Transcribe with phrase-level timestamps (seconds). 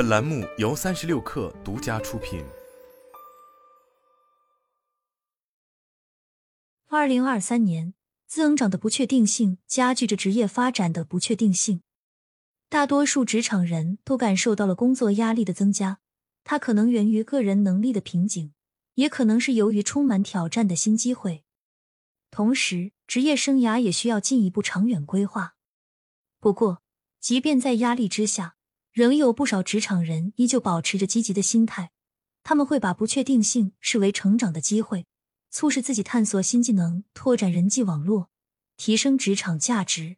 [0.00, 2.42] 本栏目由三十六氪独家出品。
[6.88, 7.92] 二零二三年，
[8.26, 11.82] 增长的不确定性加剧着职业发展的不确定性。
[12.70, 15.98] 大多数职场人都感受到了工作压力的增加，
[16.44, 18.54] 它可能源于个人能力的瓶颈，
[18.94, 21.44] 也可能是由于充满挑战的新机会。
[22.30, 25.56] 同时，职业生涯也需要进一步长远规划。
[26.38, 26.80] 不过，
[27.20, 28.56] 即便在压力之下，
[29.00, 31.90] 仍有不少职场人依旧保持着积极的心态。
[32.42, 35.06] 他们会把不确定性视为成长的机会，
[35.50, 38.28] 促使自己探索新技能，拓展人际网络，
[38.76, 40.16] 提升职场价值。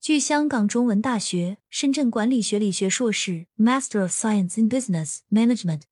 [0.00, 5.82] 据香港中文大学深圳管理学理学硕士 （Master of Science in Business Management，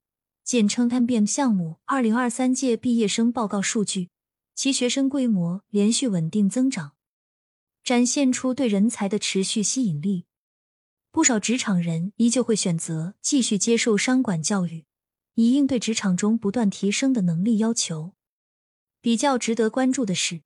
[0.42, 4.10] 简称 MBM） 项目二零二三届毕业生报告数据，
[4.56, 6.94] 其学生规模连续稳定增长，
[7.84, 10.26] 展现出对人才的持续吸引力。
[11.12, 14.86] 不少职场人依旧会选择继续接受商管教育，
[15.34, 18.14] 以应对职场中不断提升的能力要求。
[19.02, 20.40] 比较值得关注的是。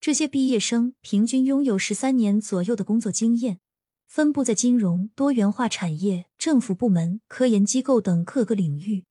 [0.00, 3.60] 这些毕业生平均拥有十三年左右的工作经验，
[4.08, 9.04] 分布在金融、多元化产业、政府部门、科研机构等各个领域。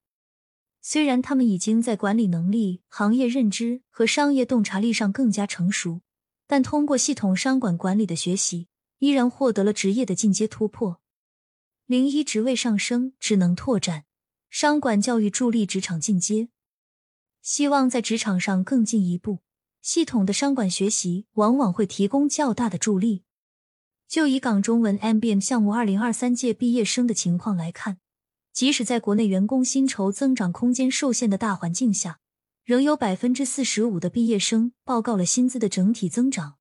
[0.82, 6.02] 虽然他们已经在管理能力、行业认知和商业洞察力上更加成熟，
[6.46, 8.68] 但通过系统商管管理的学习，
[9.00, 11.00] 依然获得了职业的进阶突破。
[11.92, 14.06] 零一职位上升，职能拓展，
[14.50, 16.48] 商管教育助力职场进阶，
[17.42, 19.40] 希望在职场上更进一步。
[19.82, 23.26] 系统的商管学习往往会提供较大的助力。
[24.08, 27.98] 就以港中文 MBM 项目二零二三届毕业生的情况来看，
[28.54, 32.22] 即使在国内员工薪酬增长空间受限的大环境下，
[32.64, 36.61] 仍有百分之四十五的毕业生报告了薪资的整体增长。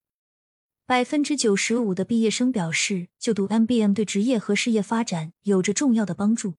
[0.90, 6.54] 百分之九十五的毕业生表示，就读 MBM 对职业和事业发展有着重要的帮助。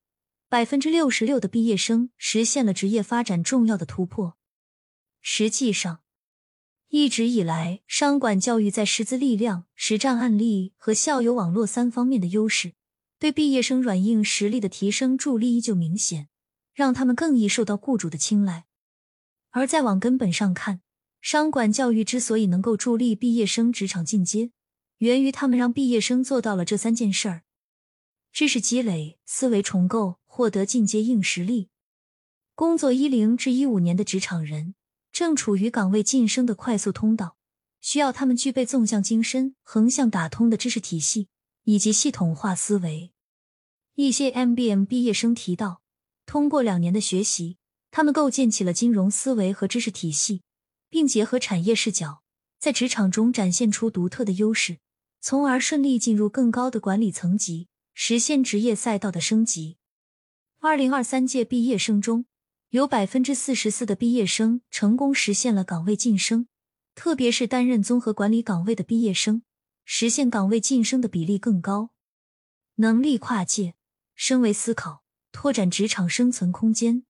[0.48, 4.38] 百分之六十六的毕业生实现了职业发展重要的突破。
[5.20, 6.00] 实际上，
[6.88, 12.72] 一直以来，商管教育在师资力量、实战案例和校友网络三方面的优势，
[13.20, 16.30] 对毕业生软硬实力的提升助力依旧明显，
[16.74, 18.64] 让他们更易受到雇主的青睐。
[19.50, 20.80] 而再往根本上看，
[21.22, 24.52] 商管教育之所以能够助力毕业生职场进阶，
[24.98, 27.44] 源于他们让毕业生做到了这三件事儿：
[28.34, 31.70] 知识积累、思维重构、获得进阶硬实力。
[32.56, 34.76] 工作一零至一五年的职场人。
[35.12, 37.36] 正处于岗位晋升的快速通道，
[37.82, 41.28] 需要他们具备纵向精深、横向打通的知识体系
[41.66, 43.12] 以及系统化思维。
[43.96, 45.82] 一些 MBM 毕业生提到，
[46.26, 47.58] 通过两年的学习，
[47.92, 50.44] 他们构建起了金融思维和知识体系，
[50.92, 52.22] 并结合产业视角，
[52.60, 54.78] 在职场中展现出独特的优势，
[55.20, 59.78] 从而顺利进入更高的管理层级，实现职业赛道的升级。
[60.60, 62.26] 二零二三届毕业生中。
[62.72, 66.48] 有百分之四十四的毕业生成功实现了岗位晋升，
[66.96, 69.44] 特别是担任综合管理岗位的毕业生，
[69.84, 71.90] 实现岗位晋升的比例更高。
[72.76, 73.76] 能力跨界，
[74.16, 75.04] 升维思考，
[75.34, 77.04] 拓展职场生存空间，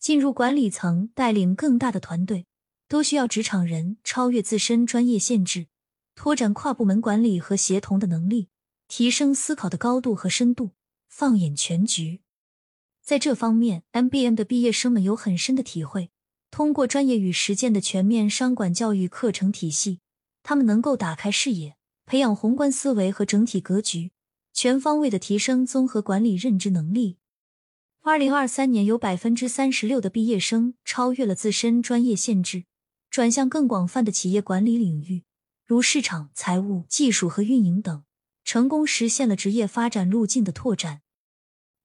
[0.00, 2.48] 进入管理层带领更大的团队，
[2.94, 5.66] 都需要职场人超越自身专业限制，
[6.14, 8.50] 拓展跨部门管理和协同的能力，
[8.86, 10.70] 提升思考的高度和深度，
[11.08, 12.20] 放眼全局。
[13.02, 16.12] 在这方面，MBM 的毕业生们有很深的体会。
[16.52, 19.98] 通过专业与实践的全面商管教育课程体系，
[20.44, 21.74] 他们能够打开视野，
[22.06, 24.12] 培养宏观思维和整体格局，
[24.52, 27.16] 全方位的提升综合管理认知能力。
[28.02, 32.66] 二零二三年，有百分之三十六的毕业生超越了自身专业限制，
[33.14, 35.22] 转向更广泛的企业管理领域，
[35.64, 38.02] 如市场、财务、技术和运营等，
[38.42, 41.00] 成功实现了职业发展路径的拓展。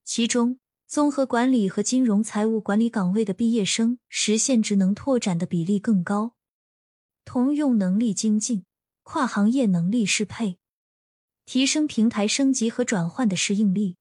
[0.04, 6.34] 其中，综合管理和金融财务管理岗位的毕业生实现职能拓展的比例更高，
[7.26, 8.66] 通用能力精进、
[9.04, 10.58] 跨行业能力适配、
[11.46, 13.98] 提升平台升级和转换的适应力。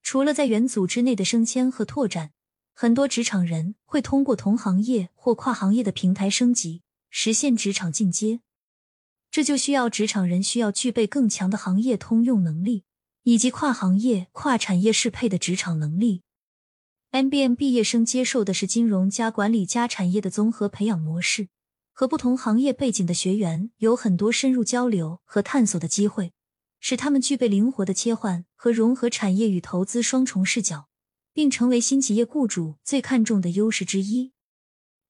[0.00, 2.30] 除了在原组织内的升迁和拓展，
[2.78, 8.40] 很多职场人会通过同行业或跨行业的平台升级，实现职场进阶。
[9.30, 12.84] 这就需要职场人需要具备更强的行业通用能力。
[13.22, 16.22] 以及跨行业、跨产业适配的职场能力。
[17.10, 21.48] MBM 毕业生接受的是金融加管理加产业的综合培养模式，
[21.92, 26.34] 和不同行业背景的学员有很多深入交流和探索的机会，
[26.78, 30.86] 使他们具备灵活的切换和融合产业与投资双重视角，
[31.36, 34.32] 并成为新企业雇主最看重的优势之一。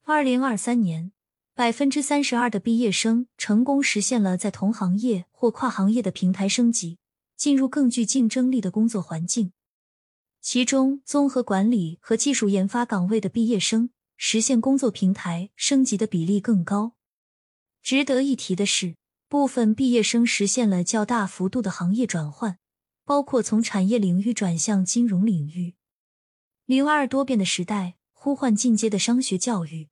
[0.03, 1.13] 二零二三年，
[1.55, 6.99] 百分之三十二的毕业生成功实现了在同行业或跨行业的平台升级。
[7.37, 9.53] 进入更具竞争力的工作环境，
[10.41, 16.95] 其中，综合管理和技术研发岗位的毕业生实现工作平台升级的比例更高。
[17.83, 18.97] 值得一提的是，
[19.29, 22.59] 部分毕业生实现了较大幅度的行业转换，
[23.05, 25.75] 包括从产业领域转向金融领域。
[26.67, 29.89] 零二多变的时代呼唤进阶的商学教育，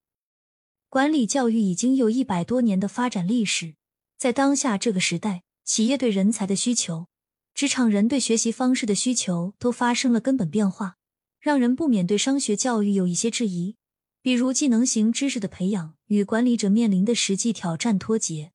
[0.89, 3.75] 管理教育已经有一百多年的发展历史。
[4.17, 7.07] 在当下这个时代，企业对人才的需求。
[7.53, 10.97] 职场人对学习方式的需求都发生了根本变化，
[11.39, 13.77] 让人不免对商学教育有一些质疑。
[14.21, 18.51] 比如技能型知识的培养与管理者面临的实际挑战脱节，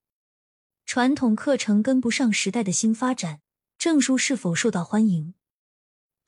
[0.85, 3.41] 传统课程跟不上时代的新发展，
[3.79, 5.33] 证书是否受到欢迎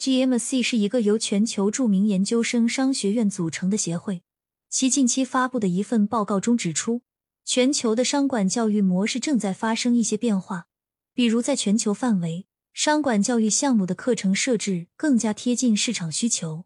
[0.02, 4.24] ？GMC 是一个由全球著名研究生商学院组成的协会，
[4.68, 7.02] 其近期发布的一份报告中指出，
[7.44, 10.66] 全球的商管教育模式正在发生一些变化，
[11.14, 12.46] 比如在全球范围。
[12.72, 16.64] 商管教育项目的课程设置更加贴近市场需求，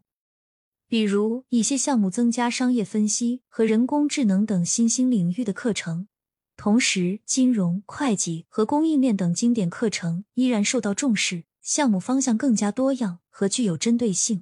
[0.87, 6.07] 比如一些项目增加商业分析和人工智能等新兴领域的课程，
[6.55, 14.41] 同时金融、会计和供应链等经典课程依然受到重视，项目方向更加多样和具有针对性。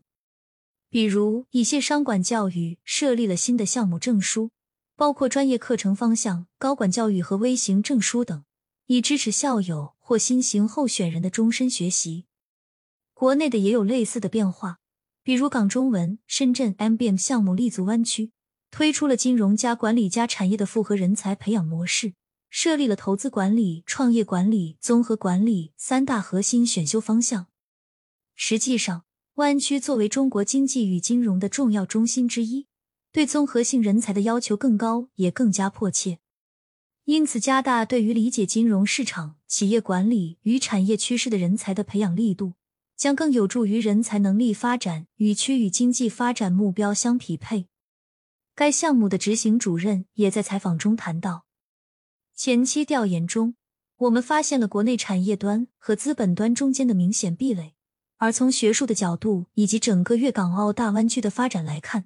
[0.89, 4.51] 比如一些商管教育设立了新的项目证书，
[4.95, 8.45] 包括专业课程方向、高管教育和微型证书等。
[8.85, 12.25] 以支持校友或新型候选人的终身学习。
[13.13, 14.77] 国内的也有类似的变化，
[15.23, 18.31] 比如港中文、深圳 MBM 项目立足湾区，
[18.71, 22.13] 推出了金融加管理加产业的复合人才培养模式，
[22.49, 27.47] 设立了投资管理、创业管理、综合管理三大核心选修方向。
[28.35, 29.05] 实际上，
[29.35, 32.67] 湾区作为中国经济与金融的重要中心之一，
[33.11, 36.19] 对综合性人才的要求更高，也更加迫切。
[37.05, 42.53] 因此，加大对于理解金融市场、企业管理与产业趋势的人才的培养力度，
[42.95, 47.67] 将更有助于人才能力发展与区域经济发展目标相匹配。
[48.55, 51.45] 该项目的执行主任也在采访中谈到，
[52.33, 53.55] 前期调研中，
[53.97, 57.74] 我们发现了国内产业端和资本端中间的明显壁垒，
[58.17, 62.05] 而从学术的角度以及整个粤港澳大湾区的发展来看，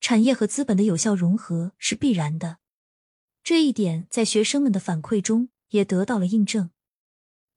[0.00, 2.58] 产业和资本的有效融合是必然的。
[3.42, 6.70] 这一点在学生们的反馈中也得到了印证，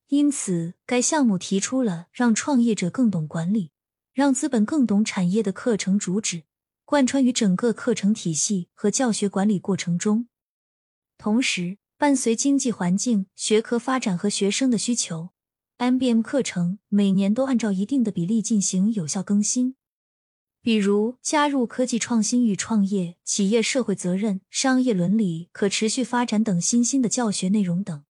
[0.08, 3.70] 因此该项目提出了让创业者更懂管理，
[4.12, 6.44] 让资本更懂产业的课程主旨，
[6.84, 10.28] 贯穿于整个课程体系和教学管理过程中。
[11.18, 15.30] 同时，伴随经济环境、学科发展和学生的需求
[15.82, 19.74] ，MBM 课程每年都按照一定的比例进行有效更新。
[20.60, 28.04] 比如加入科技创新与创业、企业社会责任、商业伦理、可持续发展等新兴的教学内容等，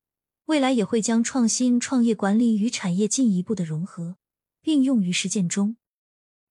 [0.44, 4.18] 未来也会将创新创业管理与产业进一步的融合，
[4.60, 5.78] 并用于实践中。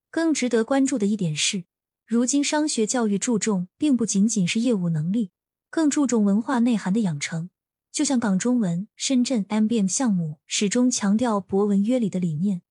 [0.10, 1.66] 更值得关注的一点是，
[2.08, 5.30] 如今商学教育注重并不仅仅是业务能力，
[5.70, 7.52] 更注重文化内涵的养成。
[7.92, 12.62] 就像港中文、深圳 MBM 项目始终强调博文约礼的理念。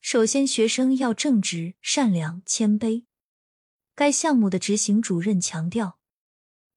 [0.00, 3.04] 首先，学生要正直、善良、谦卑。
[3.94, 5.98] 该项目的执行主任强调，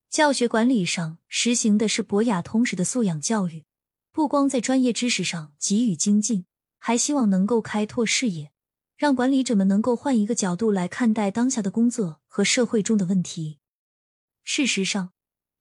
[0.10, 3.64] 教学管理上实行的是博雅通识的素养教育，
[4.12, 6.46] 不光在专业知识上给予精进，
[6.78, 8.52] 还希望能够开拓视野，
[8.98, 13.60] 让管理者们能够换一个角度来看待当下的工作和社会中的问题。
[14.44, 15.14] 事实上，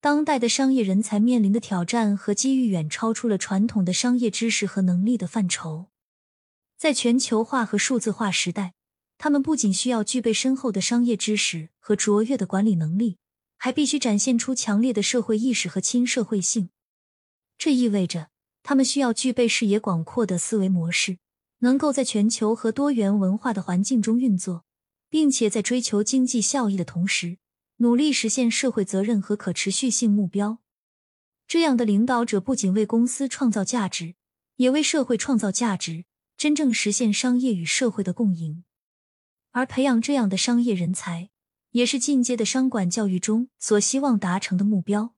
[0.03, 5.87] 当代的商业人才面临的挑战和机遇远超出了传统的商业知识和能力的范畴。
[6.77, 8.75] 在全球化和数字化时代，
[9.17, 13.19] 他们不仅需要具备深厚的商业知识和卓越的管理能力，
[13.57, 16.71] 还必须展现出强烈的社会意识和亲社会性。
[17.57, 18.31] 这意味着
[18.65, 21.19] 他们需要具备视野广阔的思维模式，
[21.61, 24.65] 能够在全球和多元文化的环境中运作，
[25.09, 27.39] 并且在追求经济效益的同时，
[27.83, 30.59] 努力实现社会责任和可持续性目标。
[31.49, 34.15] 这样的领导者不仅为公司创造价值，
[34.55, 36.05] 也为社会创造价值。
[36.37, 38.65] 真正实现商业与社会的共赢，
[39.51, 41.31] 而培养这样的商业人才，
[41.73, 45.15] 也是进阶的商管教育中所希望达成的目标。